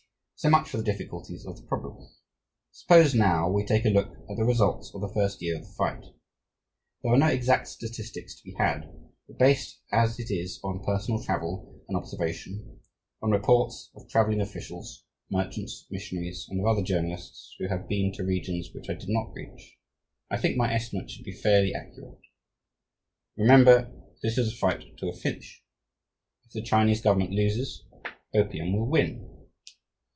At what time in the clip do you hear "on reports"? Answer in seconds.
13.21-13.91